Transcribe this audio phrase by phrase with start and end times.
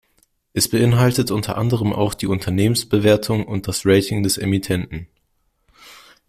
[0.53, 5.05] Es beinhaltet unter anderem auch die Unternehmensbewertung und das Rating des Emittenten.